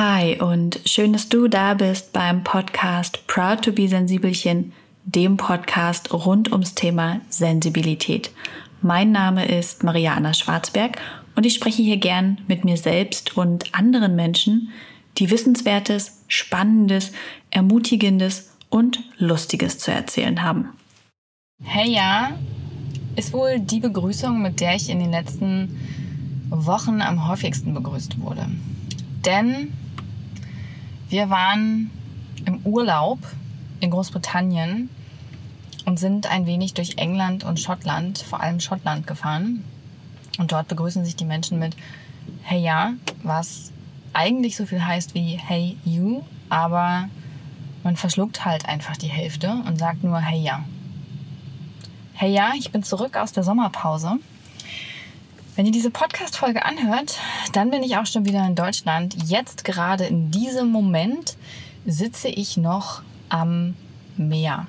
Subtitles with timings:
[0.00, 6.14] Hi und schön, dass du da bist beim Podcast Proud to be Sensibelchen, dem Podcast
[6.14, 8.30] rund ums Thema Sensibilität.
[8.80, 11.00] Mein Name ist Maria Anna Schwarzberg
[11.34, 14.68] und ich spreche hier gern mit mir selbst und anderen Menschen,
[15.16, 17.10] die Wissenswertes, Spannendes,
[17.50, 20.68] Ermutigendes und Lustiges zu erzählen haben.
[21.64, 22.38] Hey ja,
[23.16, 25.76] ist wohl die Begrüßung, mit der ich in den letzten
[26.50, 28.46] Wochen am häufigsten begrüßt wurde.
[29.24, 29.72] Denn
[31.08, 31.90] wir waren
[32.44, 33.18] im Urlaub
[33.80, 34.90] in Großbritannien
[35.84, 39.64] und sind ein wenig durch England und Schottland, vor allem Schottland gefahren.
[40.38, 41.76] Und dort begrüßen sich die Menschen mit
[42.42, 42.92] Hey ja,
[43.22, 43.72] was
[44.12, 47.08] eigentlich so viel heißt wie Hey you, aber
[47.84, 50.64] man verschluckt halt einfach die Hälfte und sagt nur Hey ja.
[52.14, 54.18] Hey ja, ich bin zurück aus der Sommerpause.
[55.58, 57.18] Wenn ihr diese Podcast-Folge anhört,
[57.52, 59.16] dann bin ich auch schon wieder in Deutschland.
[59.24, 61.36] Jetzt gerade in diesem Moment
[61.84, 63.74] sitze ich noch am
[64.16, 64.68] Meer.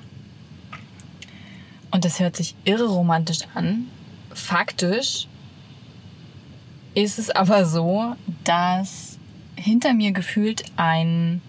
[1.92, 3.86] Und das hört sich irre romantisch an.
[4.34, 5.28] Faktisch
[6.94, 9.16] ist es aber so, dass
[9.54, 11.40] hinter mir gefühlt ein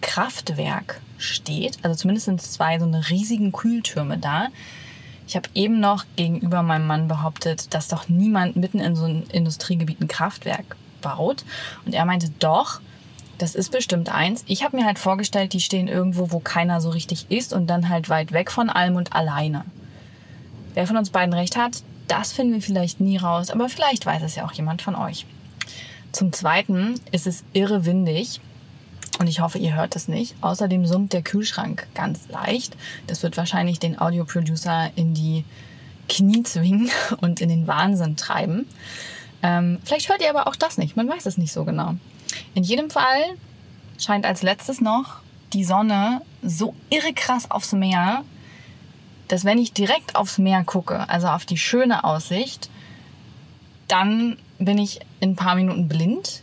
[0.00, 1.76] Kraftwerk steht.
[1.82, 4.48] Also zumindest sind zwei so eine riesigen Kühltürme da.
[5.26, 9.24] Ich habe eben noch gegenüber meinem Mann behauptet, dass doch niemand mitten in so einem
[9.32, 11.44] Industriegebiet ein Kraftwerk baut.
[11.84, 12.80] Und er meinte, doch,
[13.38, 14.44] das ist bestimmt eins.
[14.46, 17.88] Ich habe mir halt vorgestellt, die stehen irgendwo, wo keiner so richtig ist und dann
[17.88, 19.64] halt weit weg von allem und alleine.
[20.74, 24.22] Wer von uns beiden recht hat, das finden wir vielleicht nie raus, aber vielleicht weiß
[24.22, 25.26] es ja auch jemand von euch.
[26.12, 28.40] Zum Zweiten ist es irre windig
[29.18, 30.34] und ich hoffe, ihr hört es nicht.
[30.40, 32.76] Außerdem summt der Kühlschrank ganz leicht.
[33.06, 35.44] Das wird wahrscheinlich den Audioproducer in die
[36.08, 38.66] Knie zwingen und in den Wahnsinn treiben.
[39.42, 40.96] Ähm, vielleicht hört ihr aber auch das nicht.
[40.96, 41.94] Man weiß es nicht so genau.
[42.54, 43.22] In jedem Fall
[43.98, 45.20] scheint als letztes noch
[45.52, 48.24] die Sonne so irre krass aufs Meer,
[49.28, 52.70] dass wenn ich direkt aufs Meer gucke, also auf die schöne Aussicht,
[53.88, 56.42] dann bin ich in ein paar Minuten blind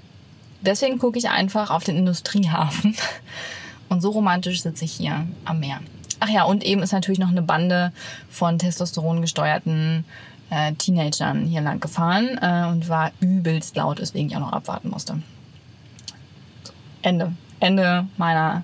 [0.66, 2.96] Deswegen gucke ich einfach auf den Industriehafen.
[3.90, 5.79] Und so romantisch sitze ich hier am Meer.
[6.19, 7.91] Ach ja, und eben ist natürlich noch eine Bande
[8.29, 10.06] von Testosteron gesteuerten
[10.50, 14.90] äh, Teenagern hier lang gefahren äh, und war übelst laut, weswegen ich auch noch abwarten
[14.90, 15.22] musste.
[17.02, 17.34] Ende.
[17.59, 18.63] Ende meiner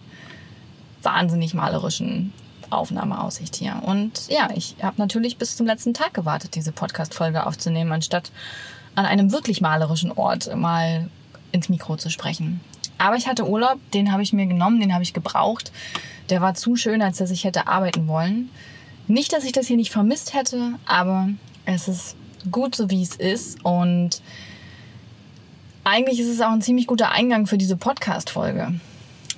[1.04, 2.34] wahnsinnig malerischen
[2.70, 3.82] Aufnahmeaussicht hier.
[3.86, 8.32] Und ja, ich habe natürlich bis zum letzten Tag gewartet, diese Podcast-Folge aufzunehmen, anstatt
[8.96, 11.10] an einem wirklich malerischen Ort mal
[11.52, 12.62] ins Mikro zu sprechen.
[12.98, 15.72] Aber ich hatte Urlaub, den habe ich mir genommen, den habe ich gebraucht.
[16.30, 18.50] Der war zu schön, als dass ich hätte arbeiten wollen.
[19.08, 21.30] Nicht, dass ich das hier nicht vermisst hätte, aber
[21.66, 22.16] es ist
[22.52, 23.64] gut so, wie es ist.
[23.64, 24.22] Und
[25.84, 28.80] eigentlich ist es auch ein ziemlich guter Eingang für diese Podcast-Folge.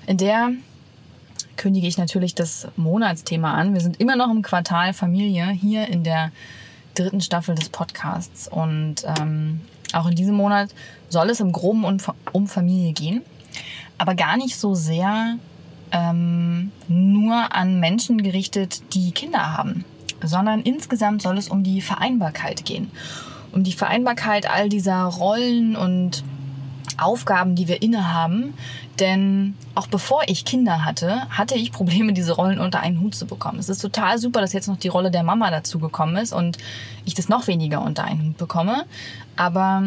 [0.08, 0.52] In der
[1.56, 3.74] kündige ich natürlich das Monatsthema an.
[3.74, 6.32] Wir sind immer noch im Quartal Familie hier in der
[6.96, 8.48] dritten Staffel des Podcasts.
[8.48, 9.62] Und ähm,
[9.94, 10.74] auch in diesem Monat
[11.09, 11.85] soll es im Groben
[12.31, 13.22] um Familie gehen,
[13.97, 15.38] aber gar nicht so sehr
[15.91, 19.85] ähm, nur an Menschen gerichtet, die Kinder haben,
[20.24, 22.91] sondern insgesamt soll es um die Vereinbarkeit gehen.
[23.52, 26.23] Um die Vereinbarkeit all dieser Rollen und
[27.02, 28.54] Aufgaben, die wir innehaben.
[29.00, 33.26] Denn auch bevor ich Kinder hatte, hatte ich Probleme, diese Rollen unter einen Hut zu
[33.26, 33.60] bekommen.
[33.60, 36.58] Es ist total super, dass jetzt noch die Rolle der Mama dazu gekommen ist und
[37.06, 38.86] ich das noch weniger unter einen Hut bekomme.
[39.36, 39.84] Aber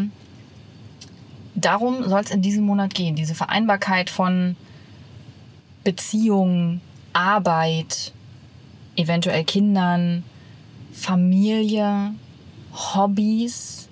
[1.55, 3.15] darum soll es in diesem Monat gehen.
[3.15, 4.57] Diese Vereinbarkeit von
[5.85, 6.81] Beziehung,
[7.13, 8.13] Arbeit,
[8.97, 10.25] eventuell Kindern,
[10.93, 12.15] Familie,
[12.73, 13.84] Hobbys,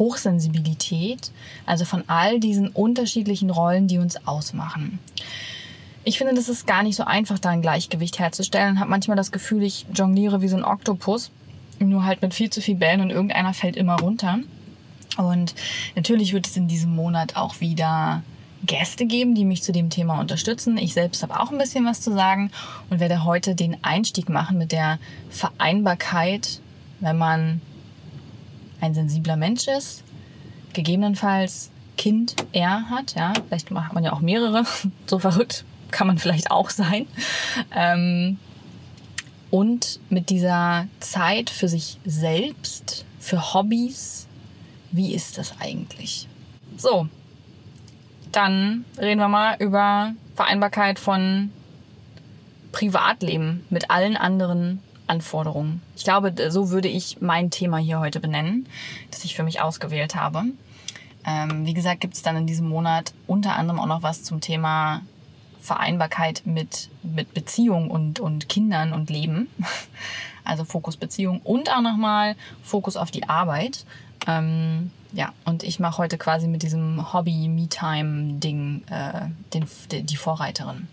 [0.00, 1.30] Hochsensibilität,
[1.66, 4.98] also von all diesen unterschiedlichen Rollen, die uns ausmachen.
[6.02, 9.16] Ich finde, das ist gar nicht so einfach, da ein Gleichgewicht herzustellen und habe manchmal
[9.16, 11.30] das Gefühl, ich jongliere wie so ein Oktopus,
[11.78, 14.38] nur halt mit viel zu viel Bällen und irgendeiner fällt immer runter.
[15.16, 15.54] Und
[15.94, 18.22] natürlich wird es in diesem Monat auch wieder
[18.64, 20.78] Gäste geben, die mich zu dem Thema unterstützen.
[20.78, 22.50] Ich selbst habe auch ein bisschen was zu sagen
[22.88, 24.98] und werde heute den Einstieg machen mit der
[25.30, 26.60] Vereinbarkeit,
[27.00, 27.60] wenn man
[28.80, 30.02] ein sensibler Mensch ist,
[30.72, 34.64] gegebenenfalls Kind er hat, ja, vielleicht macht man ja auch mehrere,
[35.06, 37.06] so verrückt kann man vielleicht auch sein.
[37.74, 38.38] Ähm,
[39.50, 44.26] und mit dieser Zeit für sich selbst, für Hobbys,
[44.92, 46.28] wie ist das eigentlich?
[46.76, 47.08] So,
[48.32, 51.50] dann reden wir mal über Vereinbarkeit von
[52.72, 54.80] Privatleben mit allen anderen
[55.10, 55.82] Anforderungen.
[55.96, 58.66] Ich glaube, so würde ich mein Thema hier heute benennen,
[59.10, 60.44] das ich für mich ausgewählt habe.
[61.26, 64.40] Ähm, wie gesagt, gibt es dann in diesem Monat unter anderem auch noch was zum
[64.40, 65.02] Thema
[65.60, 69.48] Vereinbarkeit mit, mit Beziehung und, und Kindern und Leben.
[70.42, 73.84] Also Fokus Beziehung und auch nochmal Fokus auf die Arbeit.
[74.26, 80.88] Ähm, ja, und ich mache heute quasi mit diesem Hobby-Me-Time-Ding äh, die Vorreiterin.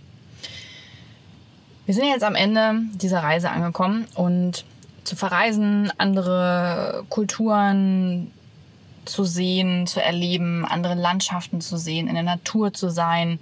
[1.87, 4.65] Wir sind jetzt am Ende dieser Reise angekommen und
[5.05, 8.29] zu verreisen, andere Kulturen
[9.05, 13.39] zu sehen, zu erleben, andere Landschaften zu sehen, in der Natur zu sein,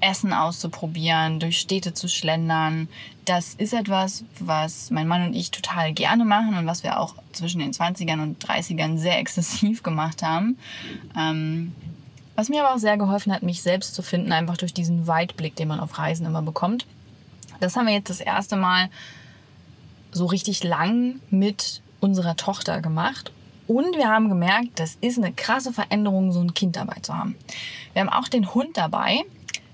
[0.00, 2.88] Essen auszuprobieren, durch Städte zu schlendern.
[3.24, 7.16] Das ist etwas, was mein Mann und ich total gerne machen und was wir auch
[7.32, 10.56] zwischen den 20ern und 30ern sehr exzessiv gemacht haben.
[11.18, 11.74] Ähm,
[12.36, 15.56] was mir aber auch sehr geholfen hat, mich selbst zu finden, einfach durch diesen Weitblick,
[15.56, 16.86] den man auf Reisen immer bekommt.
[17.60, 18.88] Das haben wir jetzt das erste Mal
[20.12, 23.32] so richtig lang mit unserer Tochter gemacht.
[23.66, 27.36] Und wir haben gemerkt, das ist eine krasse Veränderung, so ein Kind dabei zu haben.
[27.92, 29.20] Wir haben auch den Hund dabei.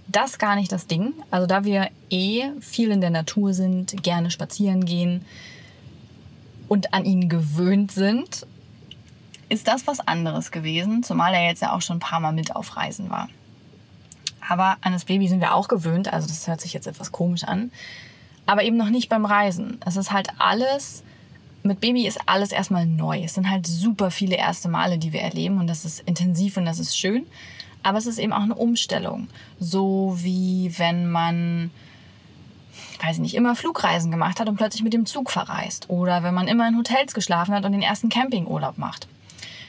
[0.08, 1.14] Das gar nicht das Ding.
[1.30, 5.24] Also da wir eh viel in der Natur sind, gerne spazieren gehen
[6.68, 8.46] und an ihn gewöhnt sind,
[9.48, 12.54] ist das was anderes gewesen, zumal er jetzt ja auch schon ein paar Mal mit
[12.54, 13.28] auf Reisen war.
[14.48, 17.44] Aber an das Baby sind wir auch gewöhnt, also das hört sich jetzt etwas komisch
[17.44, 17.70] an,
[18.46, 19.81] aber eben noch nicht beim Reisen.
[19.84, 21.02] Es ist halt alles,
[21.62, 23.22] mit Baby ist alles erstmal neu.
[23.25, 26.64] Es sind halt super viele erste Male, die wir erleben und das ist intensiv und
[26.64, 27.26] das ist schön.
[27.82, 29.28] Aber es ist eben auch eine Umstellung.
[29.58, 31.70] So wie wenn man,
[33.02, 35.90] weiß ich nicht, immer Flugreisen gemacht hat und plötzlich mit dem Zug verreist.
[35.90, 39.08] Oder wenn man immer in Hotels geschlafen hat und den ersten Campingurlaub macht.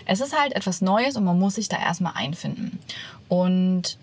[0.06, 2.80] Es ist halt etwas Neues und man muss sich da erstmal einfinden.
[3.28, 3.98] Und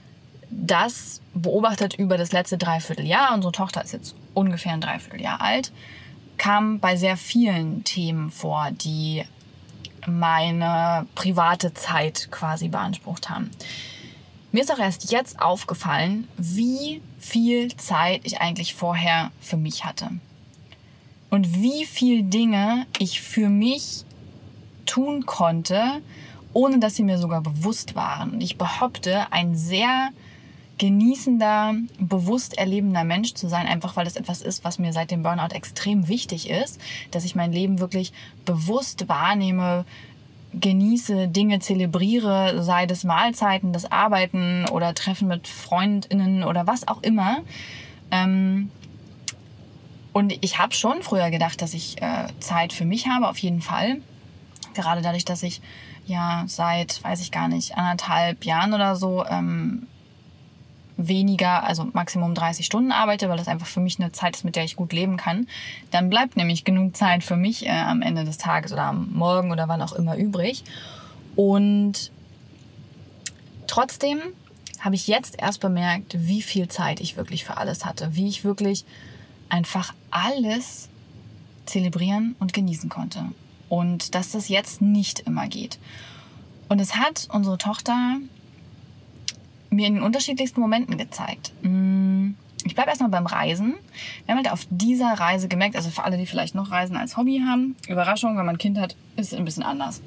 [0.56, 5.72] das beobachtet über das letzte Dreivierteljahr, unsere Tochter ist jetzt ungefähr ein Dreivierteljahr alt,
[6.38, 9.24] kam bei sehr vielen Themen vor, die
[10.06, 13.50] meine private Zeit quasi beansprucht haben.
[14.52, 20.10] Mir ist auch erst jetzt aufgefallen, wie viel Zeit ich eigentlich vorher für mich hatte.
[21.30, 24.04] Und wie viel Dinge ich für mich
[24.86, 26.00] tun konnte,
[26.52, 28.34] ohne dass sie mir sogar bewusst waren.
[28.34, 30.10] Und ich behaupte, ein sehr
[30.78, 35.22] genießender, bewusst erlebender Mensch zu sein, einfach weil das etwas ist, was mir seit dem
[35.22, 36.80] Burnout extrem wichtig ist,
[37.10, 38.12] dass ich mein Leben wirklich
[38.44, 39.84] bewusst wahrnehme,
[40.52, 47.02] genieße, Dinge zelebriere, sei das Mahlzeiten, das Arbeiten oder Treffen mit Freundinnen oder was auch
[47.02, 47.38] immer.
[48.10, 48.70] Ähm,
[50.12, 53.60] und ich habe schon früher gedacht, dass ich äh, Zeit für mich habe, auf jeden
[53.60, 54.00] Fall.
[54.74, 55.60] Gerade dadurch, dass ich
[56.06, 59.88] ja seit, weiß ich gar nicht, anderthalb Jahren oder so ähm,
[60.96, 64.56] weniger, also Maximum 30 Stunden arbeite, weil das einfach für mich eine Zeit ist, mit
[64.56, 65.48] der ich gut leben kann,
[65.90, 69.50] dann bleibt nämlich genug Zeit für mich äh, am Ende des Tages oder am Morgen
[69.50, 70.64] oder wann auch immer übrig.
[71.36, 72.12] Und
[73.66, 74.20] trotzdem
[74.80, 78.44] habe ich jetzt erst bemerkt, wie viel Zeit ich wirklich für alles hatte, wie ich
[78.44, 78.84] wirklich
[79.48, 80.88] einfach alles
[81.66, 83.24] zelebrieren und genießen konnte.
[83.68, 85.78] Und dass das jetzt nicht immer geht.
[86.68, 88.18] Und es hat unsere Tochter
[89.74, 91.52] mir in den unterschiedlichsten Momenten gezeigt.
[91.62, 92.30] Mm,
[92.64, 93.74] ich bleibe erstmal beim Reisen.
[94.24, 97.16] Wir haben halt auf dieser Reise gemerkt, also für alle, die vielleicht noch Reisen als
[97.16, 100.00] Hobby haben, Überraschung, wenn man ein Kind hat, ist es ein bisschen anders.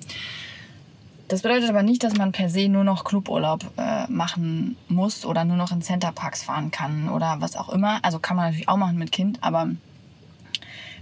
[1.28, 5.44] Das bedeutet aber nicht, dass man per se nur noch Cluburlaub äh, machen muss oder
[5.44, 8.00] nur noch in Centerparks fahren kann oder was auch immer.
[8.04, 9.70] Also kann man natürlich auch machen mit Kind, aber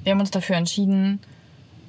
[0.03, 1.19] wir haben uns dafür entschieden,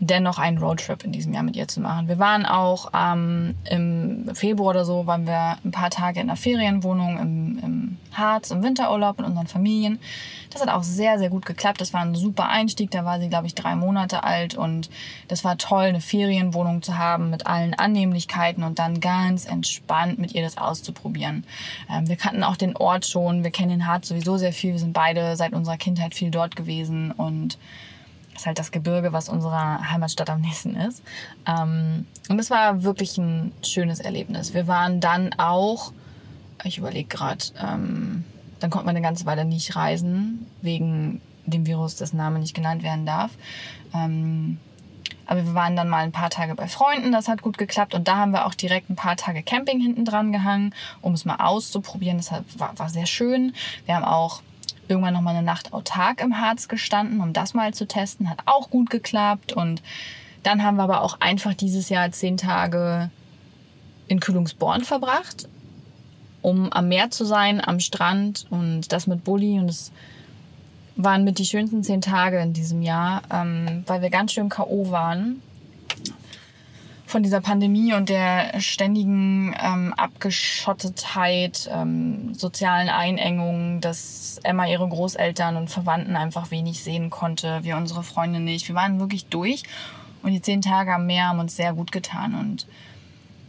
[0.00, 2.08] dennoch einen Roadtrip in diesem Jahr mit ihr zu machen.
[2.08, 6.36] Wir waren auch ähm, im Februar oder so, waren wir ein paar Tage in einer
[6.36, 9.98] Ferienwohnung im, im Harz, im Winterurlaub mit unseren Familien.
[10.50, 11.80] Das hat auch sehr, sehr gut geklappt.
[11.80, 12.90] Das war ein super Einstieg.
[12.90, 14.90] Da war sie, glaube ich, drei Monate alt und
[15.28, 20.34] das war toll, eine Ferienwohnung zu haben mit allen Annehmlichkeiten und dann ganz entspannt mit
[20.34, 21.44] ihr das auszuprobieren.
[21.90, 23.44] Ähm, wir kannten auch den Ort schon.
[23.44, 24.72] Wir kennen den Harz sowieso sehr viel.
[24.72, 27.58] Wir sind beide seit unserer Kindheit viel dort gewesen und
[28.36, 31.02] ist halt das Gebirge, was unserer Heimatstadt am nächsten ist.
[31.46, 34.54] Ähm, und es war wirklich ein schönes Erlebnis.
[34.54, 35.92] Wir waren dann auch,
[36.64, 38.24] ich überlege gerade, ähm,
[38.60, 42.82] dann konnte man eine ganze Weile nicht reisen, wegen dem Virus, dessen Name nicht genannt
[42.82, 43.30] werden darf.
[43.94, 44.58] Ähm,
[45.26, 47.94] aber wir waren dann mal ein paar Tage bei Freunden, das hat gut geklappt.
[47.94, 51.24] Und da haben wir auch direkt ein paar Tage Camping hinten dran gehangen, um es
[51.24, 52.18] mal auszuprobieren.
[52.18, 53.54] Das war, war sehr schön.
[53.86, 54.42] Wir haben auch
[54.88, 58.30] irgendwann noch mal eine Nacht autark im Harz gestanden, um das mal zu testen.
[58.30, 59.52] Hat auch gut geklappt.
[59.52, 59.82] Und
[60.42, 63.10] dann haben wir aber auch einfach dieses Jahr zehn Tage
[64.08, 65.48] in Kühlungsborn verbracht,
[66.42, 69.58] um am Meer zu sein, am Strand und das mit Bulli.
[69.58, 69.92] Und es
[70.96, 74.90] waren mit die schönsten zehn Tage in diesem Jahr, ähm, weil wir ganz schön K.O.
[74.90, 75.42] waren.
[77.06, 85.56] Von dieser Pandemie und der ständigen ähm, Abgeschottetheit, ähm, sozialen Einengungen, dass Emma ihre Großeltern
[85.56, 88.66] und Verwandten einfach wenig sehen konnte, wir unsere Freunde nicht.
[88.68, 89.62] Wir waren wirklich durch
[90.22, 92.66] und die zehn Tage am Meer haben uns sehr gut getan und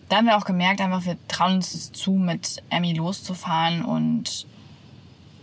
[0.09, 4.45] da haben wir auch gemerkt, einfach wir trauen uns es zu, mit Emmy loszufahren und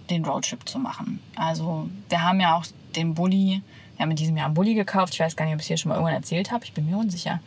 [0.08, 1.20] den Roadtrip zu machen.
[1.36, 3.60] Also wir haben ja auch den Bulli,
[3.96, 5.14] wir haben in diesem Jahr einen Bulli gekauft.
[5.14, 6.64] Ich weiß gar nicht, ob ich es hier schon mal irgendwann erzählt habe.
[6.64, 7.40] Ich bin mir unsicher.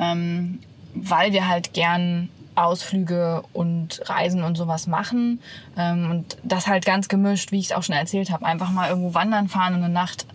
[0.00, 0.60] Ähm,
[0.94, 5.40] weil wir halt gern Ausflüge und Reisen und sowas machen.
[5.76, 8.44] Ähm, und das halt ganz gemischt, wie ich es auch schon erzählt habe.
[8.44, 10.26] Einfach mal irgendwo wandern fahren und eine Nacht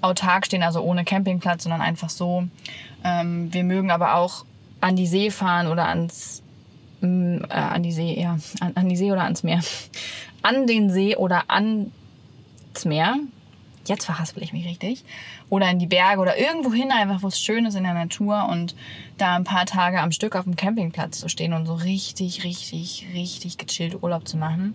[0.00, 2.44] autark stehen, also ohne Campingplatz, sondern einfach so.
[3.04, 4.44] Ähm, wir mögen aber auch
[4.80, 6.42] an die See fahren oder ans
[7.02, 9.60] äh, an die See, ja, an, an die See oder ans Meer.
[10.42, 13.16] An den See oder ans Meer
[13.90, 15.04] jetzt verhaspel ich mich richtig.
[15.50, 18.48] Oder in die Berge oder irgendwo hin, einfach wo es schön ist in der Natur
[18.48, 18.74] und
[19.18, 23.06] da ein paar Tage am Stück auf dem Campingplatz zu stehen und so richtig, richtig,
[23.12, 24.74] richtig gechillt Urlaub zu machen.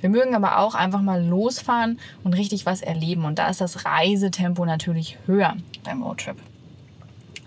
[0.00, 3.24] Wir mögen aber auch einfach mal losfahren und richtig was erleben.
[3.24, 6.36] Und da ist das Reisetempo natürlich höher beim Roadtrip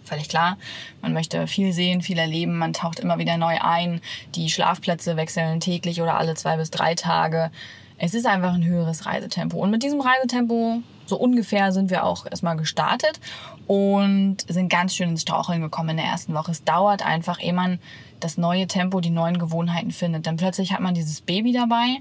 [0.10, 0.58] völlig klar.
[1.02, 4.02] Man möchte viel sehen, viel erleben, man taucht immer wieder neu ein.
[4.34, 7.52] Die Schlafplätze wechseln täglich oder alle zwei bis drei Tage.
[8.00, 9.58] Es ist einfach ein höheres Reisetempo.
[9.58, 13.20] Und mit diesem Reisetempo so ungefähr sind wir auch erstmal gestartet
[13.68, 16.52] und sind ganz schön ins Straucheln gekommen in der ersten Woche.
[16.52, 17.80] Es dauert einfach, ehe man
[18.20, 20.28] das neue Tempo, die neuen Gewohnheiten findet.
[20.28, 21.98] Dann plötzlich hat man dieses Baby dabei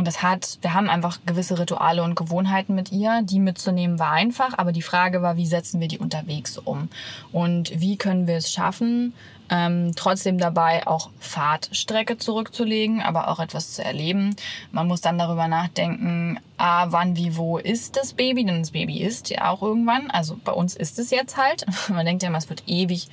[0.00, 3.20] und das hat, wir haben einfach gewisse Rituale und Gewohnheiten mit ihr.
[3.22, 6.88] Die mitzunehmen war einfach, aber die Frage war, wie setzen wir die unterwegs um?
[7.32, 9.12] Und wie können wir es schaffen,
[9.50, 14.34] ähm, trotzdem dabei auch Fahrtstrecke zurückzulegen, aber auch etwas zu erleben.
[14.72, 18.46] Man muss dann darüber nachdenken, ah, wann, wie, wo ist das Baby?
[18.46, 20.10] Denn das Baby ist ja auch irgendwann.
[20.10, 21.66] Also bei uns ist es jetzt halt.
[21.90, 23.10] Man denkt ja immer, es wird ewig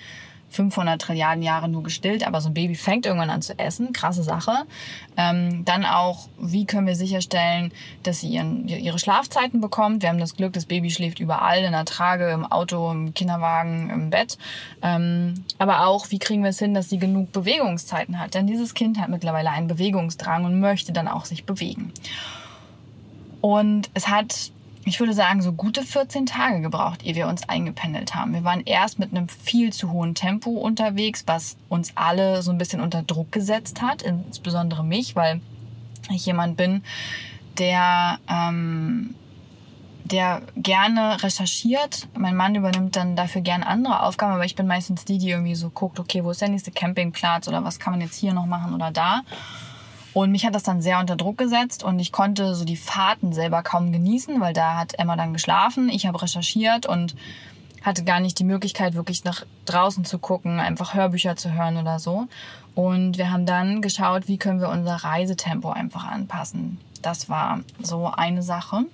[0.50, 4.24] 500 Trilliarden Jahre nur gestillt, aber so ein Baby fängt irgendwann an zu essen, krasse
[4.24, 4.64] Sache.
[5.18, 7.72] Ähm, dann auch, wie können wir sicherstellen,
[8.04, 10.02] dass sie ihren, ihre Schlafzeiten bekommt.
[10.02, 13.90] Wir haben das Glück, das Baby schläft überall, in der Trage, im Auto, im Kinderwagen,
[13.90, 14.38] im Bett.
[14.82, 18.34] Ähm, aber auch, wie kriegen wir es hin, dass sie genug Bewegungszeiten hat?
[18.34, 21.92] Denn dieses Kind hat mittlerweile einen Bewegungsdrang und möchte dann auch sich bewegen.
[23.42, 24.52] Und es hat
[24.88, 28.34] ich würde sagen, so gute 14 Tage gebraucht, ehe wir uns eingependelt haben.
[28.34, 32.58] Wir waren erst mit einem viel zu hohen Tempo unterwegs, was uns alle so ein
[32.58, 35.42] bisschen unter Druck gesetzt hat, insbesondere mich, weil
[36.10, 36.84] ich jemand bin,
[37.58, 39.16] der, ähm,
[40.06, 42.08] der gerne recherchiert.
[42.18, 45.56] Mein Mann übernimmt dann dafür gerne andere Aufgaben, aber ich bin meistens die, die irgendwie
[45.56, 48.46] so guckt, okay, wo ist der nächste Campingplatz oder was kann man jetzt hier noch
[48.46, 49.24] machen oder da.
[50.18, 53.34] Und mich hat das dann sehr unter Druck gesetzt und ich konnte so die Fahrten
[53.34, 55.90] selber kaum genießen, weil da hat Emma dann geschlafen.
[55.90, 57.16] Ich habe recherchiert und
[57.84, 62.00] hatte gar nicht die Möglichkeit, wirklich nach draußen zu gucken, einfach Hörbücher zu hören oder
[62.00, 62.26] so.
[62.74, 66.80] Und wir haben dann geschaut, wie können wir unser Reisetempo einfach anpassen.
[67.04, 68.86] Das war so eine Sache.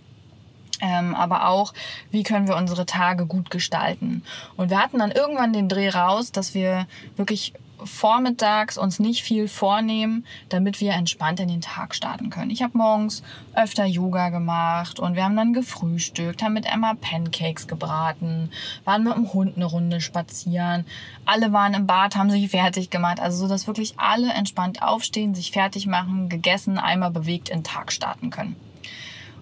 [0.81, 1.73] Ähm, aber auch,
[2.11, 4.23] wie können wir unsere Tage gut gestalten.
[4.57, 7.53] Und wir hatten dann irgendwann den Dreh raus, dass wir wirklich
[7.85, 12.51] vormittags uns nicht viel vornehmen, damit wir entspannt in den Tag starten können.
[12.51, 13.23] Ich habe morgens
[13.55, 18.51] öfter Yoga gemacht und wir haben dann gefrühstückt, haben mit Emma Pancakes gebraten,
[18.85, 20.85] waren mit dem Hund eine Runde spazieren.
[21.25, 23.19] Alle waren im Bad, haben sich fertig gemacht.
[23.19, 27.63] Also so, dass wirklich alle entspannt aufstehen, sich fertig machen, gegessen, einmal bewegt in den
[27.63, 28.55] Tag starten können.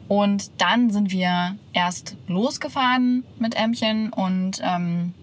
[0.07, 5.13] Und dann sind wir erst losgefahren mit Ämmchen und ähm,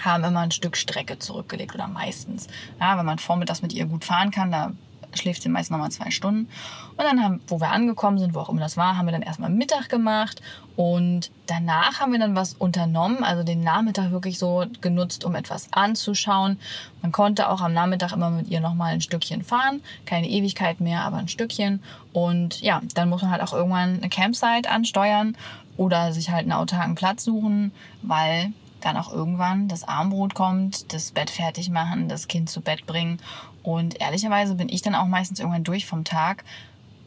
[0.00, 2.48] haben immer ein Stück Strecke zurückgelegt oder meistens.
[2.80, 4.72] Ja, wenn man vormittags mit ihr gut fahren kann, da
[5.14, 6.48] schläft sie meist nochmal zwei Stunden.
[6.96, 9.22] Und dann, haben, wo wir angekommen sind, wo auch immer das war, haben wir dann
[9.22, 10.40] erstmal Mittag gemacht.
[10.76, 15.72] Und danach haben wir dann was unternommen, also den Nachmittag wirklich so genutzt, um etwas
[15.72, 16.58] anzuschauen.
[17.02, 19.82] Man konnte auch am Nachmittag immer mit ihr nochmal ein Stückchen fahren.
[20.06, 21.82] Keine Ewigkeit mehr, aber ein Stückchen.
[22.12, 25.36] Und ja, dann muss man halt auch irgendwann eine Campsite ansteuern
[25.76, 27.72] oder sich halt einen autarken Platz suchen,
[28.02, 28.52] weil
[28.84, 33.18] dann auch irgendwann das Armbrot kommt, das Bett fertig machen, das Kind zu Bett bringen.
[33.62, 36.44] Und ehrlicherweise bin ich dann auch meistens irgendwann durch vom Tag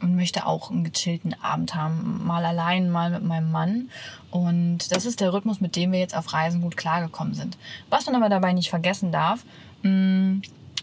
[0.00, 2.26] und möchte auch einen gechillten Abend haben.
[2.26, 3.90] Mal allein, mal mit meinem Mann.
[4.30, 7.56] Und das ist der Rhythmus, mit dem wir jetzt auf Reisen gut klargekommen sind.
[7.88, 9.44] Was man aber dabei nicht vergessen darf,
[9.82, 10.40] mm,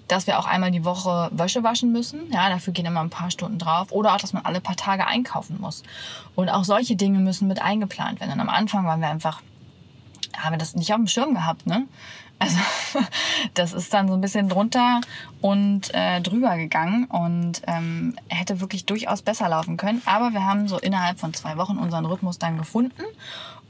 [0.08, 2.32] dass wir auch einmal die Woche Wäsche waschen müssen.
[2.32, 3.92] Ja, dafür gehen immer ein paar Stunden drauf.
[3.92, 5.84] Oder auch, dass man alle paar Tage einkaufen muss.
[6.36, 8.34] Und auch solche Dinge müssen mit eingeplant werden.
[8.34, 9.42] Und am Anfang waren wir einfach
[10.38, 11.88] haben wir das nicht auf dem Schirm gehabt, ne?
[12.40, 12.58] Also
[13.54, 15.02] das ist dann so ein bisschen drunter
[15.42, 20.02] und äh, drüber gegangen und ähm, hätte wirklich durchaus besser laufen können.
[20.06, 23.04] Aber wir haben so innerhalb von zwei Wochen unseren Rhythmus dann gefunden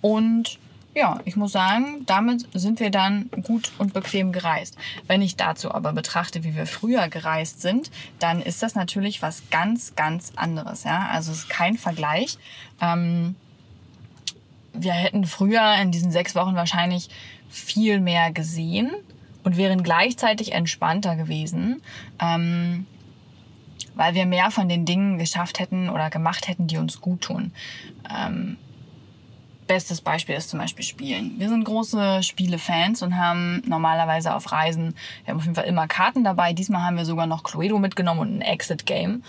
[0.02, 0.60] und
[0.96, 4.78] ja, ich muss sagen, damit sind wir dann gut und bequem gereist.
[5.08, 9.42] Wenn ich dazu aber betrachte, wie wir früher gereist sind, dann ist das natürlich was
[9.50, 10.84] ganz, ganz anderes.
[10.84, 11.08] Ja?
[11.12, 12.38] Also es ist kein Vergleich.
[12.80, 13.36] Ähm,
[14.74, 17.10] wir hätten früher in diesen sechs Wochen wahrscheinlich
[17.50, 18.92] viel mehr gesehen
[19.44, 21.82] und wären gleichzeitig entspannter gewesen,
[22.20, 22.88] ähm,
[23.96, 27.52] weil wir mehr von den Dingen geschafft hätten oder gemacht hätten, die uns gut tun.
[28.10, 28.58] Ähm,
[29.68, 31.40] bestes Beispiel ist zum Beispiel Spielen.
[31.40, 35.88] Wir sind große Spiele-Fans und haben normalerweise auf Reisen, wir haben auf jeden Fall immer
[35.88, 36.54] Karten dabei.
[36.54, 39.24] Diesmal haben wir sogar noch Cluedo mitgenommen und ein Exit-Game.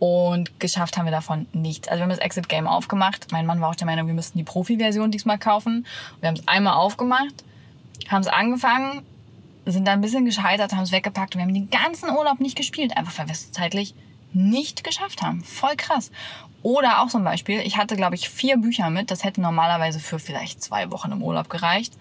[0.00, 1.86] Und geschafft haben wir davon nichts.
[1.86, 3.30] Also wir haben das Exit-Game aufgemacht.
[3.32, 5.86] Mein Mann war auch der Meinung, wir müssten die Profi-Version diesmal kaufen.
[6.20, 7.44] Wir haben es einmal aufgemacht,
[8.08, 9.02] haben es angefangen,
[9.66, 12.56] sind dann ein bisschen gescheitert, haben es weggepackt und wir haben den ganzen Urlaub nicht
[12.56, 12.96] gespielt.
[12.96, 13.94] Einfach weil wir es zeitlich
[14.32, 15.44] nicht geschafft haben.
[15.44, 16.10] Voll krass.
[16.62, 19.10] Oder auch zum Beispiel, ich hatte, glaube ich, vier Bücher mit.
[19.10, 21.92] Das hätte normalerweise für vielleicht zwei Wochen im Urlaub gereicht.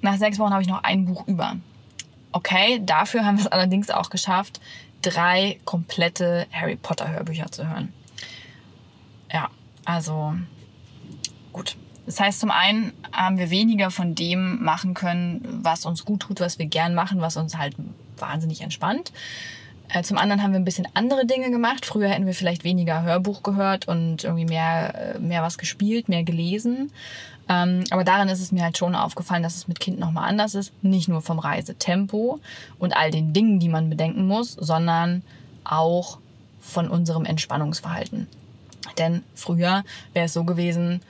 [0.00, 1.56] Nach sechs Wochen habe ich noch ein Buch über.
[2.30, 4.60] Okay, dafür haben wir es allerdings auch geschafft,
[5.02, 7.92] drei komplette Harry Potter Hörbücher zu hören.
[9.32, 9.50] Ja,
[9.84, 10.34] also
[11.52, 11.76] gut.
[12.06, 16.40] Das heißt, zum einen haben wir weniger von dem machen können, was uns gut tut,
[16.40, 17.74] was wir gern machen, was uns halt
[18.16, 19.12] wahnsinnig entspannt.
[19.90, 21.86] Äh, zum anderen haben wir ein bisschen andere Dinge gemacht.
[21.86, 26.24] Früher hätten wir vielleicht weniger Hörbuch gehört und irgendwie mehr, äh, mehr was gespielt, mehr
[26.24, 26.92] gelesen.
[27.48, 30.54] Ähm, aber daran ist es mir halt schon aufgefallen, dass es mit Kind nochmal anders
[30.54, 30.72] ist.
[30.82, 32.40] Nicht nur vom Reisetempo
[32.78, 35.22] und all den Dingen, die man bedenken muss, sondern
[35.64, 36.18] auch
[36.60, 38.26] von unserem Entspannungsverhalten.
[38.98, 41.00] Denn früher wäre es so gewesen,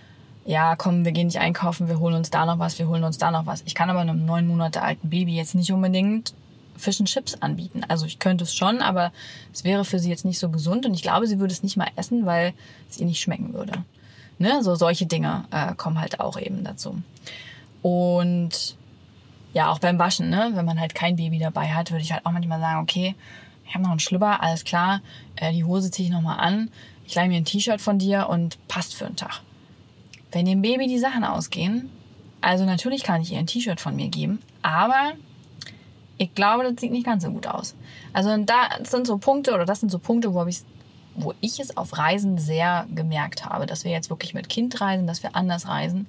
[0.44, 3.18] ja, komm, wir gehen nicht einkaufen, wir holen uns da noch was, wir holen uns
[3.18, 3.62] da noch was.
[3.66, 6.32] Ich kann aber einem neun Monate alten Baby jetzt nicht unbedingt
[6.76, 7.82] Fish and Chips anbieten.
[7.88, 9.12] Also ich könnte es schon, aber
[9.52, 11.76] es wäre für sie jetzt nicht so gesund und ich glaube, sie würde es nicht
[11.76, 12.54] mal essen, weil
[12.88, 13.84] es ihr nicht schmecken würde.
[14.38, 14.62] Ne?
[14.62, 17.02] So solche Dinge äh, kommen halt auch eben dazu.
[17.82, 18.76] Und
[19.52, 20.50] ja, auch beim Waschen, ne?
[20.54, 23.14] wenn man halt kein Baby dabei hat, würde ich halt auch manchmal sagen, okay,
[23.66, 25.00] ich habe noch einen Schlüpper, alles klar,
[25.36, 26.70] äh, die Hose ziehe ich nochmal an,
[27.06, 29.40] ich leihe mir ein T-Shirt von dir und passt für einen Tag.
[30.32, 31.90] Wenn dem Baby die Sachen ausgehen,
[32.40, 35.12] also natürlich kann ich ihr ein T-Shirt von mir geben, aber
[36.18, 37.74] ich glaube, das sieht nicht ganz so gut aus.
[38.12, 40.62] Also da sind so Punkte oder das sind so Punkte, wo ich
[41.22, 45.06] wo ich es auf Reisen sehr gemerkt habe, dass wir jetzt wirklich mit Kind reisen,
[45.06, 46.06] dass wir anders reisen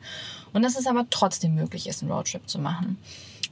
[0.54, 2.98] und dass es aber trotzdem möglich ist, einen Roadtrip zu machen.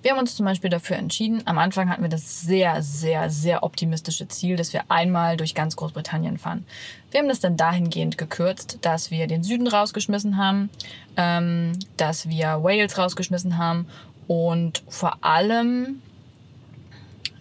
[0.02, 3.64] Wir haben uns zum Beispiel dafür entschieden, am Anfang hatten wir das sehr, sehr, sehr
[3.64, 6.66] optimistische Ziel, dass wir einmal durch ganz Großbritannien fahren.
[7.10, 10.70] Wir haben das dann dahingehend gekürzt, dass wir den Süden rausgeschmissen haben,
[11.18, 13.88] ähm, dass wir Wales rausgeschmissen haben
[14.28, 16.02] und vor allem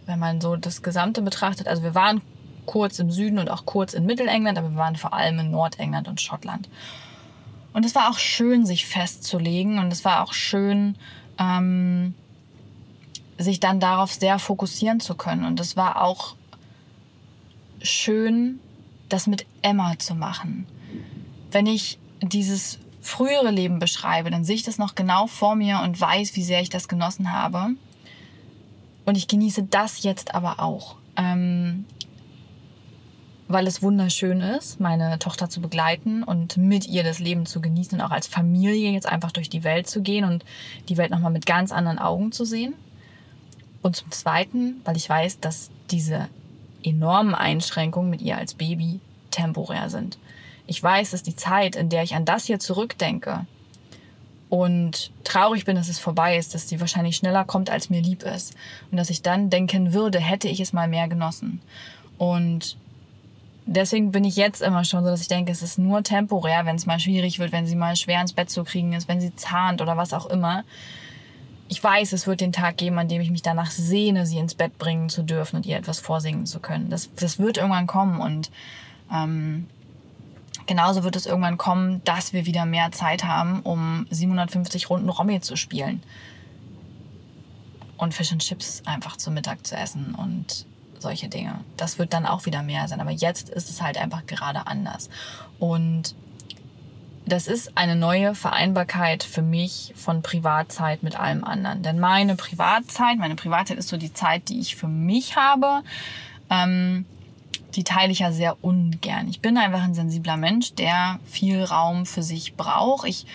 [0.07, 2.22] wenn man so das Gesamte betrachtet, also wir waren
[2.66, 6.09] kurz im Süden und auch kurz in Mittelengland, aber wir waren vor allem in Nordengland
[6.09, 6.68] und Schottland.
[7.72, 10.96] Und es war auch schön, sich festzulegen und es war auch schön,
[11.38, 12.14] ähm,
[13.38, 15.44] sich dann darauf sehr fokussieren zu können.
[15.44, 16.37] Und es war auch
[17.83, 18.61] schön,
[19.09, 20.66] das mit Emma zu machen.
[21.50, 26.00] Wenn ich dieses frühere Leben beschreibe, dann sehe ich das noch genau vor mir und
[26.00, 27.70] weiß, wie sehr ich das genossen habe.
[29.05, 31.85] Und ich genieße das jetzt aber auch, ähm,
[33.48, 37.98] weil es wunderschön ist, meine Tochter zu begleiten und mit ihr das Leben zu genießen
[37.98, 40.44] und auch als Familie jetzt einfach durch die Welt zu gehen und
[40.88, 42.74] die Welt nochmal mit ganz anderen Augen zu sehen.
[43.82, 46.28] Und zum Zweiten, weil ich weiß, dass diese
[46.82, 50.18] enormen Einschränkungen mit ihr als Baby temporär sind.
[50.66, 53.46] Ich weiß, dass die Zeit, in der ich an das hier zurückdenke,
[54.48, 58.22] und traurig bin, dass es vorbei ist, dass sie wahrscheinlich schneller kommt, als mir lieb
[58.22, 58.54] ist.
[58.90, 61.61] Und dass ich dann denken würde, hätte ich es mal mehr genossen.
[62.18, 62.76] Und
[63.66, 66.76] deswegen bin ich jetzt immer schon so, dass ich denke, es ist nur temporär, wenn
[66.76, 69.35] es mal schwierig wird, wenn sie mal schwer ins Bett zu kriegen ist, wenn sie
[69.37, 70.64] zahnt oder was auch immer.
[71.68, 74.55] Ich weiß, es wird den Tag geben, an dem ich mich danach sehne, sie ins
[74.55, 76.90] Bett bringen zu dürfen und ihr etwas vorsingen zu können.
[76.90, 78.50] Das, das wird irgendwann kommen und
[79.12, 79.66] ähm,
[80.66, 85.40] Genauso wird es irgendwann kommen, dass wir wieder mehr Zeit haben, um 750 Runden Romy
[85.40, 86.02] zu spielen.
[87.96, 90.66] Und Fish and Chips einfach zum Mittag zu essen und
[91.00, 91.61] solche Dinge.
[91.76, 93.00] Das wird dann auch wieder mehr sein.
[93.00, 95.11] Aber jetzt ist es halt einfach gerade anders.
[95.59, 96.14] Und
[97.26, 101.82] das ist eine neue Vereinbarkeit für mich von Privatzeit mit allem anderen.
[101.82, 105.82] Denn meine Privatzeit, meine Privatzeit ist so die Zeit, die ich für mich habe.
[106.50, 107.04] Ähm,
[107.74, 109.28] die teile ich ja sehr ungern.
[109.28, 113.09] Ich bin einfach ein sensibler Mensch, der viel Raum für sich braucht.
[113.09, 113.26] Ich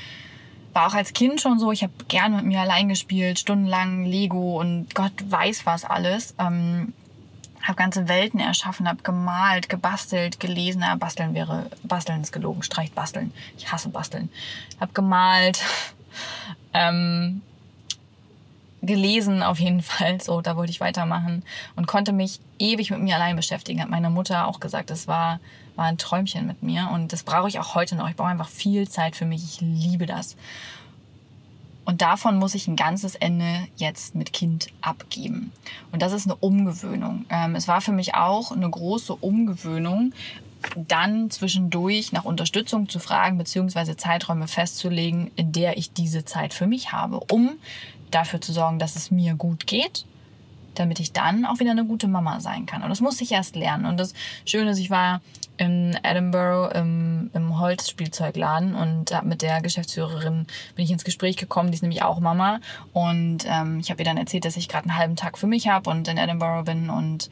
[0.74, 4.60] war auch als Kind schon so, ich habe gern mit mir allein gespielt, stundenlang Lego
[4.60, 6.34] und Gott weiß was alles.
[6.40, 6.94] Ähm,
[7.64, 10.82] habe ganze Welten erschaffen, habe gemalt, gebastelt, gelesen.
[10.82, 13.34] Ja, basteln wäre, basteln ist gelogen, streicht basteln.
[13.58, 14.30] Ich hasse basteln.
[14.80, 15.62] Habe gemalt,
[16.74, 17.42] ähm,
[18.82, 20.22] gelesen auf jeden Fall.
[20.22, 21.44] So, da wollte ich weitermachen
[21.76, 23.82] und konnte mich ewig mit mir allein beschäftigen.
[23.82, 25.40] Hat meine Mutter auch gesagt, das war,
[25.76, 28.10] war ein Träumchen mit mir und das brauche ich auch heute noch.
[28.10, 29.44] Ich brauche einfach viel Zeit für mich.
[29.44, 30.36] Ich liebe das.
[31.84, 35.52] Und davon muss ich ein ganzes Ende jetzt mit Kind abgeben.
[35.92, 37.26] Und das ist eine Umgewöhnung.
[37.30, 40.14] Ähm, es war für mich auch eine große Umgewöhnung,
[40.76, 46.68] dann zwischendurch nach Unterstützung zu fragen, beziehungsweise Zeiträume festzulegen, in der ich diese Zeit für
[46.68, 47.52] mich habe, um
[48.12, 50.06] dafür zu sorgen, dass es mir gut geht,
[50.76, 52.84] damit ich dann auch wieder eine gute Mama sein kann.
[52.84, 53.86] Und das musste ich erst lernen.
[53.86, 54.14] Und das
[54.46, 55.22] Schöne ist, ich war
[55.62, 61.70] in Edinburgh im, im Holzspielzeugladen und mit der Geschäftsführerin bin ich ins Gespräch gekommen.
[61.70, 62.60] Die ist nämlich auch Mama.
[62.94, 65.68] Und ähm, ich habe ihr dann erzählt, dass ich gerade einen halben Tag für mich
[65.68, 67.30] habe und in Edinburgh bin und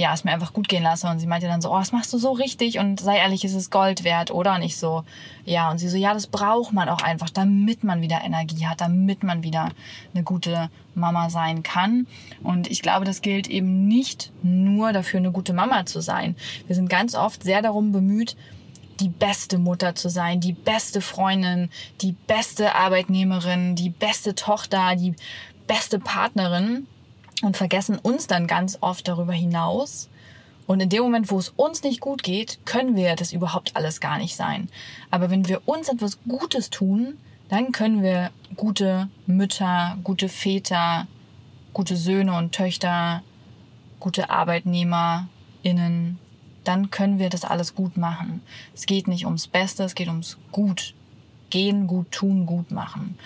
[0.00, 1.06] ja, es mir einfach gut gehen lasse.
[1.08, 3.54] Und sie meinte dann so, oh, das machst du so richtig und sei ehrlich, ist
[3.54, 4.54] es Gold wert, oder?
[4.54, 5.04] Und ich so,
[5.44, 5.70] ja.
[5.70, 9.22] Und sie so, ja, das braucht man auch einfach, damit man wieder Energie hat, damit
[9.22, 9.68] man wieder
[10.14, 12.06] eine gute Mama sein kann.
[12.42, 16.34] Und ich glaube, das gilt eben nicht nur dafür, eine gute Mama zu sein.
[16.66, 18.36] Wir sind ganz oft sehr darum bemüht,
[19.00, 21.68] die beste Mutter zu sein, die beste Freundin,
[22.00, 25.14] die beste Arbeitnehmerin, die beste Tochter, die
[25.66, 26.86] beste Partnerin
[27.42, 30.08] und vergessen uns dann ganz oft darüber hinaus.
[30.66, 34.00] Und in dem Moment, wo es uns nicht gut geht, können wir das überhaupt alles
[34.00, 34.68] gar nicht sein.
[35.10, 37.16] Aber wenn wir uns etwas Gutes tun,
[37.48, 41.08] dann können wir gute Mütter, gute Väter,
[41.72, 43.22] gute Söhne und Töchter,
[43.98, 46.18] gute ArbeitnehmerInnen,
[46.64, 48.42] dann können wir das alles gut machen.
[48.74, 50.94] Es geht nicht ums Beste, es geht ums Gut
[51.50, 53.18] gehen, gut tun, gut machen.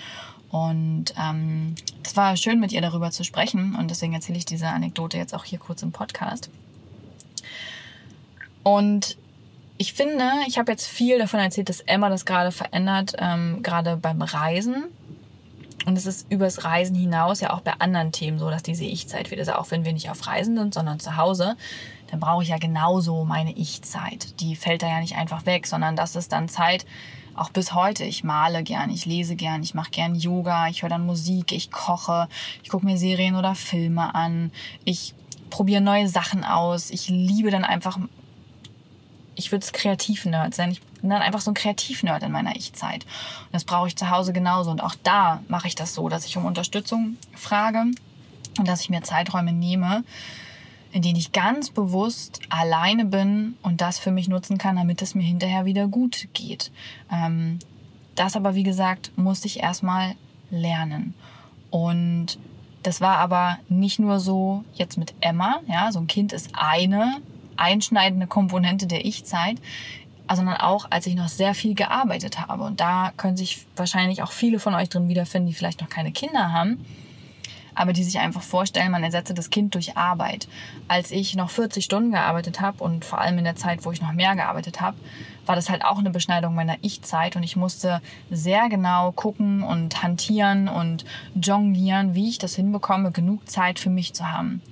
[0.54, 3.74] Und ähm, es war schön, mit ihr darüber zu sprechen.
[3.74, 6.48] Und deswegen erzähle ich diese Anekdote jetzt auch hier kurz im Podcast.
[8.62, 9.16] Und
[9.78, 13.96] ich finde, ich habe jetzt viel davon erzählt, dass Emma das gerade verändert, ähm, gerade
[13.96, 14.84] beim Reisen.
[15.86, 19.32] Und es ist übers Reisen hinaus ja auch bei anderen Themen so, dass diese Ich-Zeit
[19.32, 19.40] wird.
[19.40, 21.56] Also auch wenn wir nicht auf Reisen sind, sondern zu Hause,
[22.12, 24.38] dann brauche ich ja genauso meine Ich-Zeit.
[24.38, 26.86] Die fällt da ja nicht einfach weg, sondern das ist dann Zeit,
[27.36, 28.04] auch bis heute.
[28.04, 31.70] Ich male gern, ich lese gern, ich mache gern Yoga, ich höre dann Musik, ich
[31.70, 32.28] koche,
[32.62, 34.50] ich gucke mir Serien oder Filme an,
[34.84, 35.14] ich
[35.50, 36.90] probiere neue Sachen aus.
[36.90, 37.98] Ich liebe dann einfach,
[39.36, 40.72] ich würde es Kreativ-Nerd sein.
[40.72, 43.04] Ich bin dann einfach so ein Kreativ-Nerd in meiner Ich-Zeit.
[43.04, 44.70] Und das brauche ich zu Hause genauso.
[44.70, 47.84] Und auch da mache ich das so, dass ich um Unterstützung frage
[48.58, 50.04] und dass ich mir Zeiträume nehme,
[50.94, 55.16] in denen ich ganz bewusst alleine bin und das für mich nutzen kann, damit es
[55.16, 56.70] mir hinterher wieder gut geht.
[57.12, 57.58] Ähm,
[58.14, 60.14] das aber, wie gesagt, musste ich erstmal
[60.52, 61.14] lernen.
[61.70, 62.38] Und
[62.84, 67.16] das war aber nicht nur so jetzt mit Emma, ja, so ein Kind ist eine
[67.56, 69.56] einschneidende Komponente der Ich-Zeit,
[70.32, 72.62] sondern auch, als ich noch sehr viel gearbeitet habe.
[72.62, 76.12] Und da können sich wahrscheinlich auch viele von euch drin wiederfinden, die vielleicht noch keine
[76.12, 76.84] Kinder haben
[77.74, 80.48] aber die sich einfach vorstellen, man ersetze das Kind durch Arbeit.
[80.88, 84.02] Als ich noch 40 Stunden gearbeitet habe und vor allem in der Zeit, wo ich
[84.02, 84.96] noch mehr gearbeitet habe,
[85.46, 90.02] war das halt auch eine Beschneidung meiner Ich-Zeit und ich musste sehr genau gucken und
[90.02, 94.62] hantieren und jonglieren, wie ich das hinbekomme, genug Zeit für mich zu haben.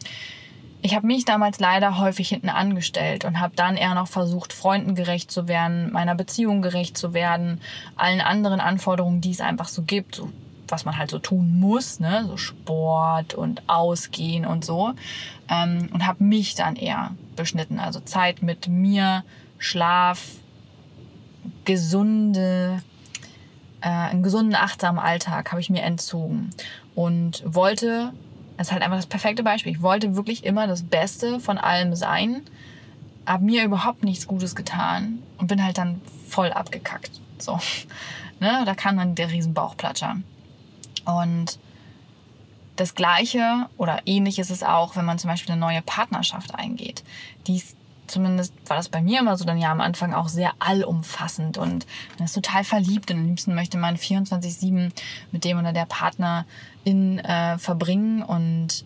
[0.85, 4.97] Ich habe mich damals leider häufig hinten angestellt und habe dann eher noch versucht, Freunden
[4.97, 7.61] gerecht zu werden, meiner Beziehung gerecht zu werden,
[7.95, 10.29] allen anderen Anforderungen, die es einfach so gibt, so
[10.73, 12.25] was man halt so tun muss, ne?
[12.27, 14.95] so Sport und Ausgehen und so.
[15.49, 17.79] Ähm, und habe mich dann eher beschnitten.
[17.79, 19.25] Also Zeit mit mir,
[19.59, 20.25] Schlaf,
[21.65, 22.83] gesunde,
[23.83, 26.51] äh, einen gesunden, achtsamen Alltag habe ich mir entzogen.
[26.95, 28.13] Und wollte,
[28.57, 31.95] das ist halt einfach das perfekte Beispiel, ich wollte wirklich immer das Beste von allem
[31.95, 32.43] sein,
[33.27, 37.21] habe mir überhaupt nichts Gutes getan und bin halt dann voll abgekackt.
[37.39, 37.59] So.
[38.41, 40.17] Ne, da kam dann der Riesenbauchplatscher.
[41.05, 41.59] Und
[42.77, 47.05] das Gleiche oder ähnlich ist es auch, wenn man zum Beispiel eine neue Partnerschaft eingeht.
[47.47, 51.57] Dies zumindest war das bei mir immer so dann ja am Anfang auch sehr allumfassend
[51.57, 51.87] und
[52.19, 54.91] man ist total verliebt und am liebsten möchte man 24-7
[55.33, 58.85] mit dem oder der Partnerin äh, verbringen und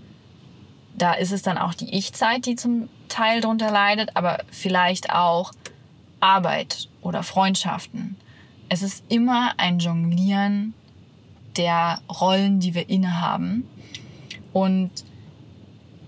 [0.97, 5.53] da ist es dann auch die Ich-Zeit, die zum Teil drunter leidet, aber vielleicht auch
[6.21, 8.17] Arbeit oder Freundschaften.
[8.69, 10.73] Es ist immer ein Jonglieren
[11.57, 13.69] der Rollen, die wir innehaben.
[14.53, 14.91] Und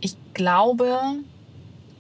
[0.01, 0.99] ich glaube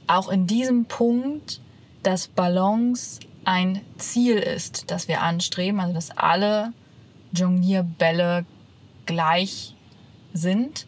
[0.06, 1.60] auch in diesem Punkt,
[2.02, 6.72] dass Balance ein Ziel ist, das wir anstreben, also dass alle
[7.32, 8.44] Jonglierbälle
[9.06, 9.74] gleich
[10.32, 10.86] sind.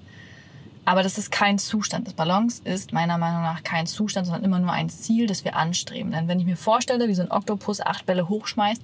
[0.84, 2.06] Aber das ist kein Zustand.
[2.06, 5.56] Das Balance ist meiner Meinung nach kein Zustand, sondern immer nur ein Ziel, das wir
[5.56, 6.10] anstreben.
[6.10, 8.82] Denn wenn ich mir vorstelle, wie so ein Oktopus acht Bälle hochschmeißt,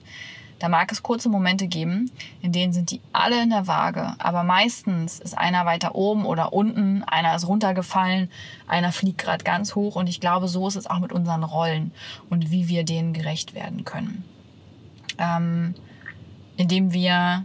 [0.59, 4.42] Da mag es kurze Momente geben, in denen sind die alle in der Waage, aber
[4.42, 8.31] meistens ist einer weiter oben oder unten, einer ist runtergefallen,
[8.66, 9.97] einer fliegt gerade ganz hoch.
[9.97, 11.92] Und ich glaube, so ist es auch mit unseren Rollen
[12.31, 14.25] und wie wir denen gerecht werden können.
[15.19, 15.75] Ähm,
[16.57, 17.45] indem wir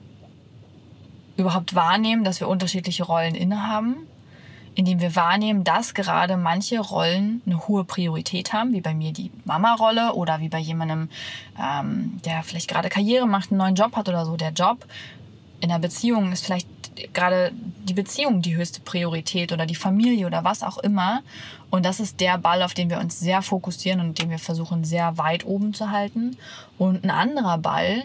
[1.36, 4.08] überhaupt wahrnehmen, dass wir unterschiedliche Rollen innehaben
[4.76, 9.32] indem wir wahrnehmen, dass gerade manche Rollen eine hohe Priorität haben, wie bei mir die
[9.46, 11.10] Mama-Rolle oder wie bei jemandem,
[11.62, 14.38] ähm, der vielleicht gerade Karriere macht, einen neuen Job hat oder so.
[14.38, 14.86] Der Job
[15.60, 16.68] in der Beziehung ist vielleicht
[17.14, 17.52] gerade
[17.84, 21.22] die Beziehung die höchste Priorität oder die Familie oder was auch immer.
[21.70, 24.84] Und das ist der Ball, auf den wir uns sehr fokussieren und den wir versuchen
[24.84, 26.38] sehr weit oben zu halten.
[26.78, 28.04] Und ein anderer Ball,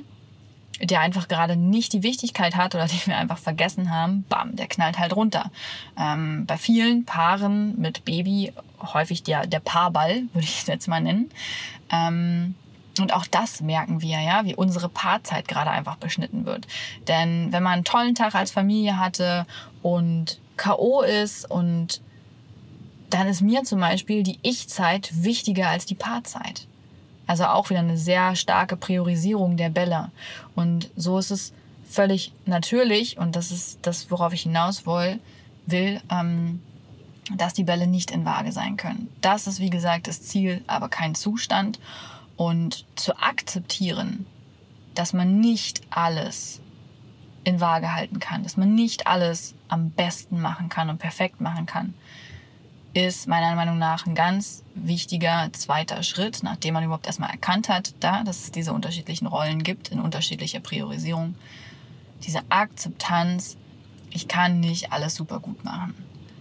[0.80, 4.66] der einfach gerade nicht die Wichtigkeit hat oder den wir einfach vergessen haben, bam, der
[4.66, 5.50] knallt halt runter.
[5.98, 11.00] Ähm, bei vielen Paaren mit Baby häufig der, der Paarball, würde ich es jetzt mal
[11.00, 11.30] nennen.
[11.90, 12.54] Ähm,
[12.98, 16.66] und auch das merken wir, ja, wie unsere Paarzeit gerade einfach beschnitten wird.
[17.08, 19.46] Denn wenn man einen tollen Tag als Familie hatte
[19.82, 21.02] und K.O.
[21.02, 22.00] ist und
[23.10, 26.66] dann ist mir zum Beispiel die Ich-Zeit wichtiger als die Paarzeit.
[27.26, 30.10] Also auch wieder eine sehr starke Priorisierung der Bälle.
[30.54, 31.52] Und so ist es
[31.88, 35.18] völlig natürlich, und das ist das, worauf ich hinaus will,
[35.66, 36.60] will ähm,
[37.34, 39.08] dass die Bälle nicht in Waage sein können.
[39.20, 41.80] Das ist, wie gesagt, das Ziel, aber kein Zustand.
[42.36, 44.26] Und zu akzeptieren,
[44.94, 46.60] dass man nicht alles
[47.44, 51.64] in Waage halten kann, dass man nicht alles am besten machen kann und perfekt machen
[51.64, 51.94] kann,
[52.96, 57.94] ist meiner Meinung nach ein ganz wichtiger zweiter Schritt, nachdem man überhaupt erstmal erkannt hat,
[58.00, 61.34] da, dass es diese unterschiedlichen Rollen gibt in unterschiedlicher Priorisierung.
[62.24, 63.56] Diese Akzeptanz,
[64.10, 65.94] ich kann nicht alles super gut machen.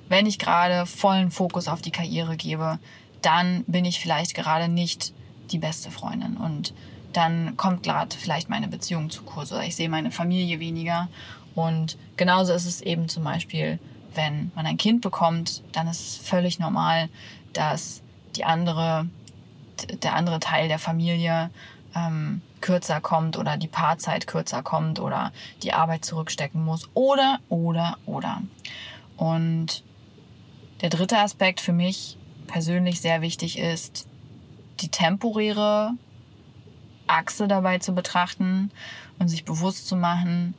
[0.07, 2.79] Wenn ich gerade vollen Fokus auf die Karriere gebe,
[3.21, 5.13] dann bin ich vielleicht gerade nicht
[5.51, 6.73] die beste Freundin und
[7.11, 11.09] dann kommt gerade vielleicht meine Beziehung zu kurz oder ich sehe meine Familie weniger.
[11.53, 13.79] Und genauso ist es eben zum Beispiel
[14.15, 17.09] wenn man ein Kind bekommt, dann ist es völlig normal,
[17.53, 18.01] dass
[18.35, 19.07] die andere,
[20.03, 21.49] der andere Teil der Familie
[21.95, 25.31] ähm, kürzer kommt oder die Paarzeit kürzer kommt oder
[25.63, 28.41] die Arbeit zurückstecken muss oder, oder, oder.
[29.17, 29.83] Und
[30.81, 34.07] der dritte Aspekt für mich persönlich sehr wichtig ist,
[34.81, 35.91] die temporäre
[37.07, 38.71] Achse dabei zu betrachten
[39.19, 40.53] und sich bewusst zu machen,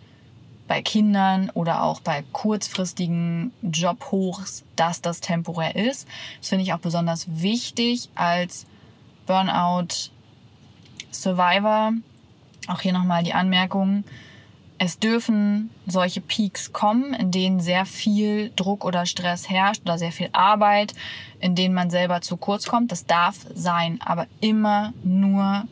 [0.68, 6.08] bei Kindern oder auch bei kurzfristigen Jobhochs, dass das temporär ist.
[6.40, 8.66] Das finde ich auch besonders wichtig als
[9.26, 10.10] Burnout
[11.12, 11.92] Survivor.
[12.68, 14.04] Auch hier nochmal die Anmerkung.
[14.78, 20.12] Es dürfen solche Peaks kommen, in denen sehr viel Druck oder Stress herrscht oder sehr
[20.12, 20.92] viel Arbeit,
[21.40, 22.92] in denen man selber zu kurz kommt.
[22.92, 25.64] Das darf sein, aber immer nur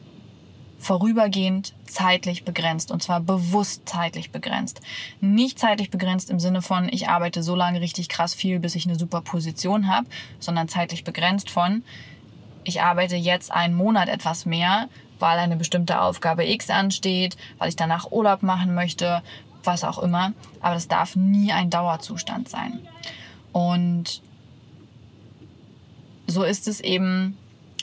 [0.79, 4.81] vorübergehend zeitlich begrenzt und zwar bewusst zeitlich begrenzt.
[5.21, 8.87] Nicht zeitlich begrenzt im Sinne von, ich arbeite so lange richtig krass viel, bis ich
[8.87, 10.07] eine super Position habe,
[10.39, 11.83] sondern zeitlich begrenzt von,
[12.65, 17.77] ich arbeite jetzt einen Monat etwas mehr, weil eine bestimmte Aufgabe X ansteht, weil ich
[17.77, 19.23] danach Urlaub machen möchte,
[19.63, 20.33] was auch immer.
[20.61, 22.81] Aber das darf nie ein Dauerzustand sein.
[23.53, 24.23] Und
[26.27, 27.37] so ist es eben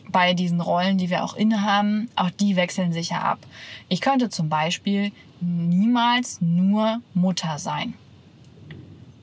[0.10, 3.40] bei diesen Rollen, die wir auch innehaben, auch die wechseln sich ja ab.
[3.90, 7.94] Ich könnte zum Beispiel niemals nur Mutter sein.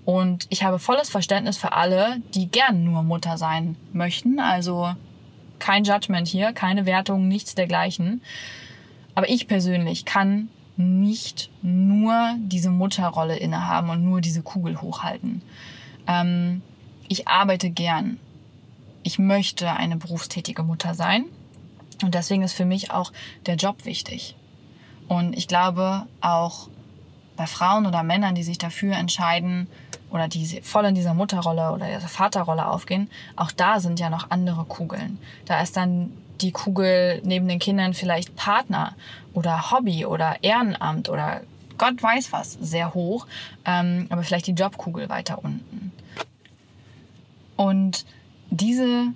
[0.05, 4.41] Und ich habe volles Verständnis für alle, die gern nur Mutter sein möchten.
[4.41, 4.95] Also
[5.59, 8.23] kein Judgment hier, keine Wertung, nichts dergleichen.
[9.15, 15.43] Aber ich persönlich kann nicht nur diese Mutterrolle innehaben und nur diese Kugel hochhalten.
[16.07, 16.63] Ähm,
[17.09, 18.19] ich arbeite gern
[19.09, 21.25] ich möchte eine berufstätige Mutter sein.
[22.03, 23.11] Und deswegen ist für mich auch
[23.47, 24.37] der Job wichtig.
[25.09, 26.69] Und ich glaube auch
[27.35, 29.67] bei Frauen oder Männern, die sich dafür entscheiden
[30.11, 34.31] oder die voll in dieser Mutterrolle oder dieser Vaterrolle aufgehen, auch da sind ja noch
[34.31, 35.19] andere Kugeln.
[35.47, 38.95] Da ist dann die Kugel neben den Kindern vielleicht Partner
[39.33, 41.41] oder Hobby oder Ehrenamt oder
[41.79, 43.27] Gott weiß was sehr hoch,
[43.65, 45.93] ähm, aber vielleicht die Jobkugel weiter unten.
[47.57, 48.05] Und
[48.51, 49.13] diese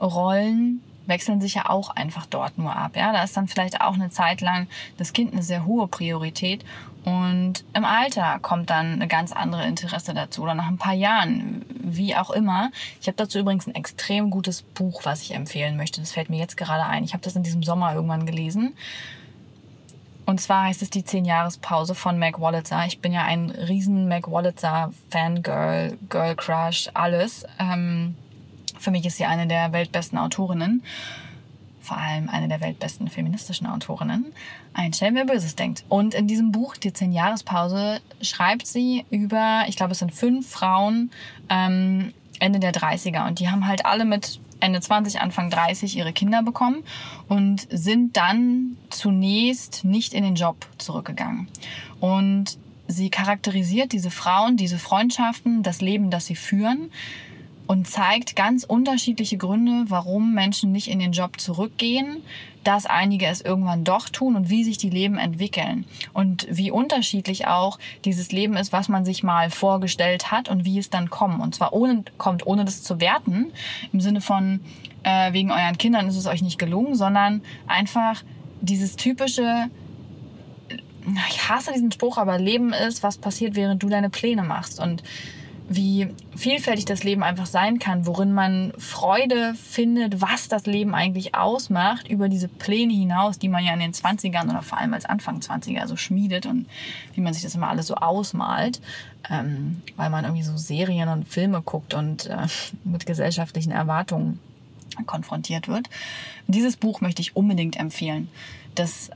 [0.00, 2.96] Rollen wechseln sich ja auch einfach dort nur ab.
[2.96, 6.64] Ja, da ist dann vielleicht auch eine Zeit lang das Kind eine sehr hohe Priorität
[7.04, 11.64] und im Alter kommt dann eine ganz andere Interesse dazu oder nach ein paar Jahren,
[11.78, 12.72] wie auch immer.
[13.00, 16.00] Ich habe dazu übrigens ein extrem gutes Buch, was ich empfehlen möchte.
[16.00, 17.04] Das fällt mir jetzt gerade ein.
[17.04, 18.74] Ich habe das in diesem Sommer irgendwann gelesen.
[20.24, 22.84] Und zwar heißt es die 10-Jahres-Pause von Meg Wolitzer.
[22.86, 27.46] Ich bin ja ein riesen Meg Wolitzer-Fangirl, Girl Crush, alles.
[27.60, 28.16] Ähm
[28.86, 30.80] für mich ist sie eine der weltbesten Autorinnen.
[31.80, 34.32] vor allem eine der weltbesten feministischen Autorinnen,
[34.74, 35.84] einstellen, wer Böses denkt.
[35.88, 41.10] Und in diesem Buch, die 10-Jahrespause, schreibt sie über, ich glaube, es sind fünf Frauen,
[41.48, 43.26] ähm, Ende der 30er.
[43.26, 46.84] Und die haben halt alle mit Ende 20, Anfang 30 ihre Kinder bekommen
[47.28, 51.48] und sind dann zunächst nicht in den Job zurückgegangen.
[51.98, 56.90] Und sie charakterisiert diese Frauen, diese Freundschaften, das Leben, das sie führen
[57.66, 62.22] und zeigt ganz unterschiedliche Gründe, warum Menschen nicht in den Job zurückgehen,
[62.64, 67.46] dass einige es irgendwann doch tun und wie sich die Leben entwickeln und wie unterschiedlich
[67.46, 71.40] auch dieses Leben ist, was man sich mal vorgestellt hat und wie es dann kommt.
[71.40, 73.52] Und zwar ohne, kommt, ohne das zu werten,
[73.92, 74.60] im Sinne von,
[75.04, 78.24] äh, wegen euren Kindern ist es euch nicht gelungen, sondern einfach
[78.60, 79.70] dieses typische,
[81.30, 84.80] ich hasse diesen Spruch, aber Leben ist, was passiert, während du deine Pläne machst.
[84.80, 85.04] Und
[85.68, 91.34] wie vielfältig das Leben einfach sein kann, worin man Freude findet, was das Leben eigentlich
[91.34, 95.06] ausmacht, über diese Pläne hinaus, die man ja in den 20ern oder vor allem als
[95.06, 96.66] Anfang 20er so schmiedet und
[97.14, 98.80] wie man sich das immer alles so ausmalt,
[99.28, 102.46] ähm, weil man irgendwie so Serien und Filme guckt und äh,
[102.84, 104.38] mit gesellschaftlichen Erwartungen
[105.04, 105.90] konfrontiert wird.
[106.46, 108.28] Dieses Buch möchte ich unbedingt empfehlen.
[108.76, 109.10] Das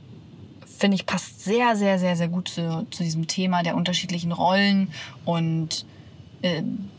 [0.78, 4.90] finde ich passt sehr, sehr, sehr, sehr gut zu, zu diesem Thema der unterschiedlichen Rollen
[5.24, 5.84] und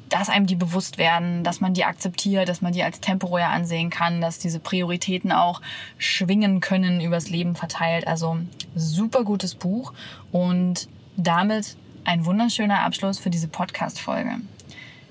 [0.09, 3.89] dass einem die bewusst werden, dass man die akzeptiert, dass man die als temporär ansehen
[3.89, 5.61] kann, dass diese Prioritäten auch
[5.97, 8.07] schwingen können übers Leben verteilt.
[8.07, 8.37] Also
[8.75, 9.93] super gutes Buch
[10.31, 14.37] und damit ein wunderschöner Abschluss für diese Podcast-Folge.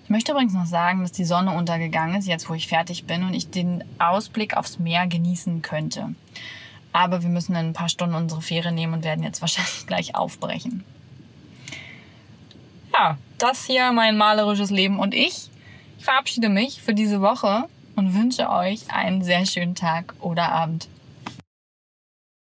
[0.05, 3.23] Ich möchte übrigens noch sagen, dass die Sonne untergegangen ist, jetzt wo ich fertig bin
[3.23, 6.14] und ich den Ausblick aufs Meer genießen könnte.
[6.93, 10.14] Aber wir müssen in ein paar Stunden unsere Fähre nehmen und werden jetzt wahrscheinlich gleich
[10.14, 10.85] aufbrechen
[12.93, 15.50] ja, das hier mein malerisches Leben und ich
[15.98, 17.64] verabschiede mich für diese Woche
[17.96, 20.88] und wünsche euch einen sehr schönen Tag oder Abend.